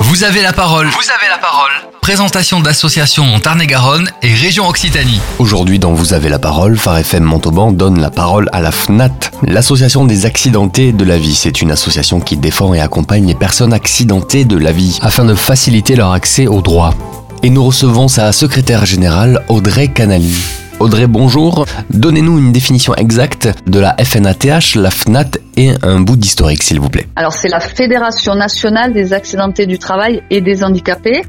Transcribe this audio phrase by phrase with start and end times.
[0.00, 0.86] Vous avez la parole.
[0.88, 1.70] Vous avez la parole.
[2.02, 5.20] Présentation d'associations en Tarn-et-Garonne et région Occitanie.
[5.38, 9.30] Aujourd'hui, dans Vous avez la parole, Phare FM Montauban donne la parole à la FNAT,
[9.42, 11.34] l'association des accidentés de la vie.
[11.34, 15.34] C'est une association qui défend et accompagne les personnes accidentées de la vie afin de
[15.34, 16.94] faciliter leur accès aux droits.
[17.42, 20.36] Et nous recevons sa secrétaire générale, Audrey Canali.
[20.80, 21.64] Audrey, bonjour.
[21.90, 26.88] Donnez-nous une définition exacte de la FNATH, la FNAT et un bout d'historique, s'il vous
[26.88, 27.06] plaît.
[27.14, 31.22] Alors, c'est la Fédération nationale des accidentés du travail et des handicapés.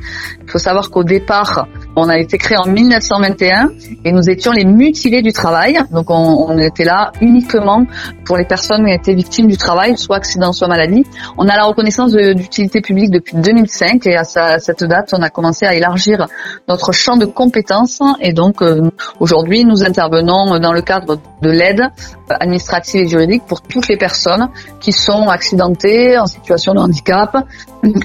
[0.43, 3.71] Il faut savoir qu'au départ, on a été créé en 1921
[4.03, 5.79] et nous étions les mutilés du travail.
[5.91, 7.85] Donc, on, était là uniquement
[8.25, 11.05] pour les personnes qui étaient victimes du travail, soit accident, soit maladie.
[11.37, 15.65] On a la reconnaissance d'utilité publique depuis 2005 et à, cette date, on a commencé
[15.65, 16.27] à élargir
[16.67, 18.89] notre champ de compétences et donc euh,
[19.20, 21.84] aujourd'hui, nous intervenons dans le cadre de l'aide
[22.29, 27.35] administrative et juridique pour toutes les personnes qui sont accidentées, en situation de handicap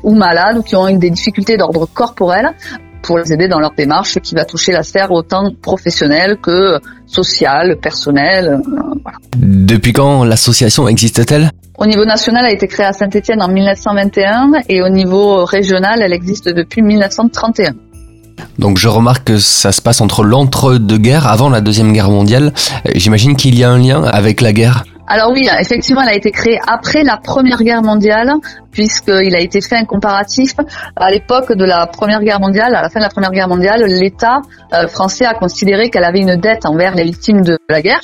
[0.02, 2.55] ou malades ou qui ont des difficultés d'ordre corporel
[3.02, 7.79] pour les aider dans leur démarche qui va toucher la sphère autant professionnelle que sociale,
[7.80, 8.60] personnelle.
[8.63, 9.18] Euh, voilà.
[9.37, 11.51] Depuis quand l'association existe-t-elle?
[11.79, 16.02] Au niveau national, elle a été créée à Saint-Étienne en 1921 et au niveau régional,
[16.02, 17.74] elle existe depuis 1931.
[18.59, 22.52] Donc je remarque que ça se passe entre l'entre-deux-guerres, avant la Deuxième Guerre mondiale.
[22.87, 24.85] Euh, J'imagine qu'il y a un lien avec la guerre?
[25.09, 28.30] Alors oui, effectivement, elle a été créée après la Première Guerre mondiale,
[28.70, 30.54] puisqu'il a été fait un comparatif.
[30.96, 33.84] À l'époque de la Première Guerre mondiale, à la fin de la Première Guerre mondiale,
[33.86, 34.42] l'État
[34.74, 38.02] euh, français a considéré qu'elle avait une dette envers les victimes de la guerre,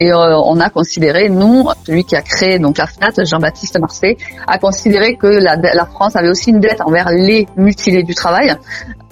[0.00, 4.16] et euh, on a considéré, nous, celui qui a créé donc la FNAT, Jean-Baptiste Marseille,
[4.46, 8.56] a considéré que la, France avait aussi une dette envers les mutilés du travail,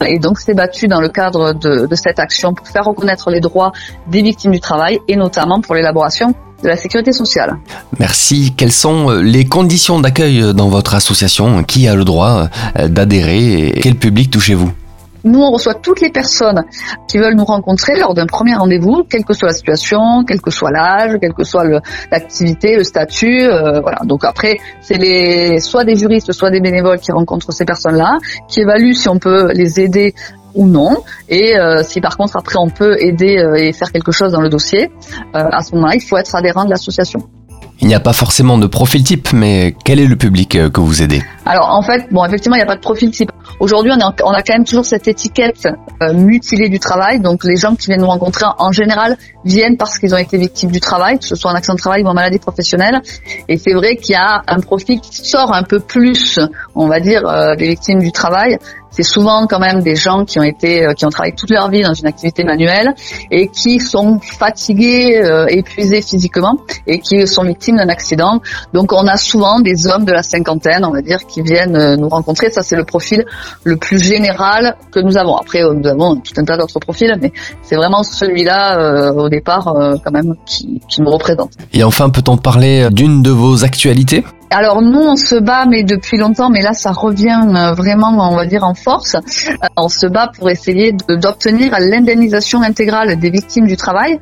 [0.07, 3.73] et donc s'est battu dans le cadre de cette action pour faire reconnaître les droits
[4.07, 6.35] des victimes du travail, et notamment pour l'élaboration
[6.65, 7.57] de la sécurité sociale.
[7.99, 8.55] Merci.
[8.57, 11.63] Quelles sont euh, les conditions d'accueil dans votre association?
[11.63, 12.49] Qui a le droit
[12.79, 14.73] euh, d'adhérer et quel public touchez-vous?
[15.25, 16.65] Nous, on reçoit toutes les personnes
[17.09, 20.51] qui veulent nous rencontrer lors d'un premier rendez-vous, quelle que soit la situation, quel que
[20.51, 21.65] soit l'âge, quelle que soit
[22.13, 23.43] l'activité, le, statut.
[23.43, 24.01] Euh, voilà.
[24.05, 28.19] Donc après, c'est les soit des juristes, soit des bénévoles qui rencontrent ces personnes-là,
[28.49, 30.15] qui évaluent si on peut les aider
[30.55, 31.03] ou non.
[31.29, 34.41] Et euh, si par contre après on peut aider euh, et faire quelque chose dans
[34.41, 34.91] le dossier,
[35.35, 37.21] euh, à ce moment-là, il faut être adhérent de l'association.
[37.81, 41.03] Il n'y a pas forcément de profil type, mais quel est le public que vous
[41.03, 41.23] aidez?
[41.47, 43.31] Alors en fait, bon, effectivement, il n'y a pas de profil type.
[43.61, 45.69] Aujourd'hui, on, a quand même toujours cette étiquette
[46.03, 47.21] euh, mutilée du travail.
[47.21, 50.71] Donc les gens qui viennent nous rencontrer, en général, viennent parce qu'ils ont été victimes
[50.71, 53.01] du travail, que ce soit en accident de travail ou en maladie professionnelle.
[53.49, 56.41] Et c'est vrai qu'il y a un profil qui sort un peu plus,
[56.75, 58.59] on va dire, euh, des victimes du travail
[58.95, 61.83] c'est souvent quand même des gens qui ont été, qui ont travaillé toute leur vie
[61.83, 62.95] dans une activité manuelle
[63.31, 68.41] et qui sont fatigués, euh, épuisés physiquement et qui sont victimes d'un accident.
[68.73, 72.09] Donc on a souvent des hommes de la cinquantaine, on va dire, viennent euh, nous
[72.09, 72.51] rencontrer.
[72.51, 73.25] Ça c'est le profil
[73.65, 75.37] le plus général que nous avons.
[75.37, 79.75] Après nous avons tout un tas d'autres profils, mais c'est vraiment celui-là euh, au départ
[80.03, 81.53] quand même qui, qui nous représente.
[81.73, 84.25] Et enfin, peut-on parler d'une de vos actualités?
[84.55, 87.41] Alors nous, on se bat, mais depuis longtemps, mais là, ça revient
[87.77, 89.17] vraiment, on va dire, en force.
[89.77, 94.21] On se bat pour essayer d'obtenir l'indemnisation intégrale des victimes du travail,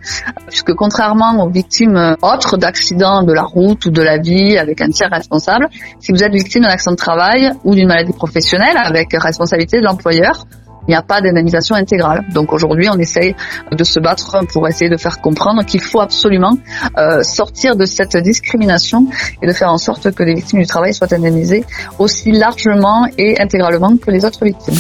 [0.49, 4.89] puisque contrairement aux victimes autres d'accidents de la route ou de la vie avec un
[4.89, 5.69] tiers responsable,
[6.01, 9.85] si vous êtes victime d'un accident de travail ou d'une maladie professionnelle avec responsabilité de
[9.85, 10.47] l'employeur,
[10.89, 12.25] il n'y a pas d'indemnisation intégrale.
[12.33, 13.35] Donc aujourd'hui, on essaye
[13.71, 16.57] de se battre pour essayer de faire comprendre qu'il faut absolument
[16.99, 19.07] euh, sortir de cette discrimination
[19.43, 21.65] et de faire en sorte que les victimes du travail soient indemnisées
[21.99, 24.79] aussi largement et intégralement que les autres victimes.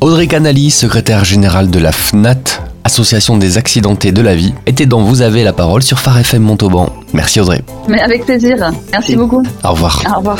[0.00, 5.02] Audrey Canali, secrétaire générale de la FNAT, Association des accidentés de la vie, était dans
[5.02, 6.92] Vous avez la parole sur Phare FM Montauban.
[7.12, 7.62] Merci Audrey.
[7.88, 8.56] Mais avec plaisir.
[8.92, 9.42] Merci beaucoup.
[9.64, 10.02] Au revoir.
[10.14, 10.38] Au revoir.